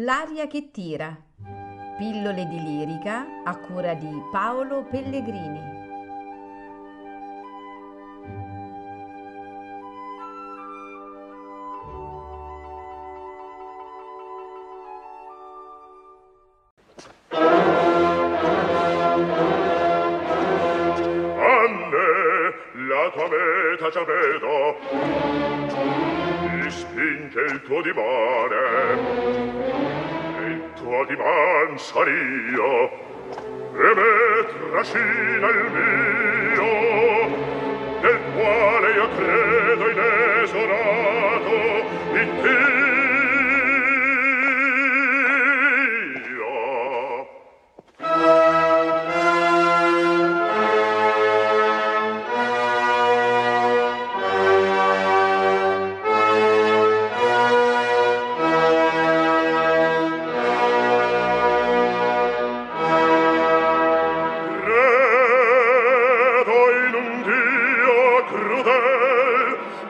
[0.00, 1.12] L'aria che tira.
[1.96, 5.74] Pillole di lirica a cura di Paolo Pellegrini.
[22.88, 24.78] la tua meta già vedo
[26.52, 29.87] mi spinge il tuo dimane
[30.88, 32.90] tuo dimanza sario
[33.74, 34.12] e me
[34.70, 36.72] trascina il mio
[38.00, 41.17] nel quale io credo inesorabile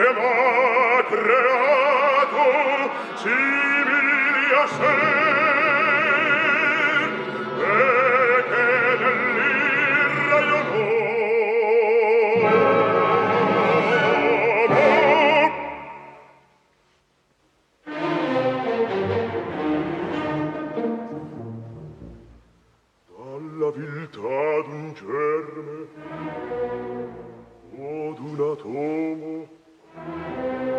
[0.00, 2.44] che m'ha creato
[3.16, 4.96] simili a sé.
[7.60, 8.68] E che
[23.06, 25.78] dalla viltà d'un germe
[27.76, 29.59] o d'un atomo
[29.92, 30.70] Fine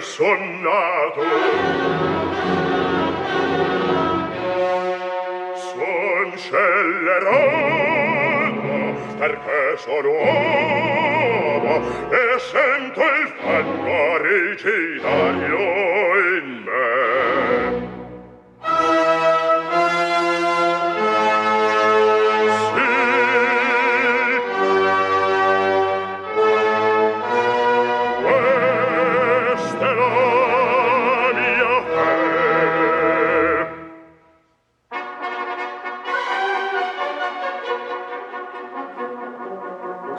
[0.00, 1.22] sonnato.
[5.54, 7.76] Son scellerato
[9.18, 15.58] Perché sono uomo E sento il fango originario.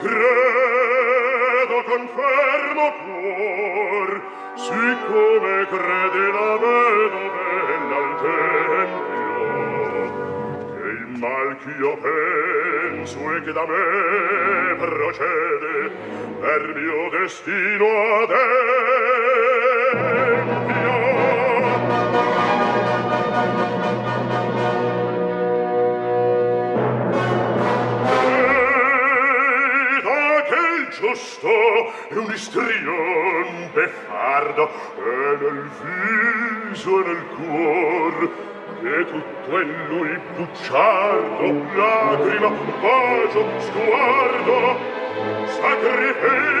[0.00, 4.08] credo con fermo cuor
[4.56, 9.18] siccome crede la vedovella al tempio.
[10.74, 15.90] Che il mal ch'io penso e che da me procede
[16.40, 17.86] per mio destino
[18.22, 18.30] ad
[32.12, 38.30] e un istrion beffardo e nel viso e nel cuor
[38.82, 42.50] e tutto è lui bucciardo lacrima,
[42.80, 44.58] bacio, sguardo
[45.46, 46.60] sacrificio.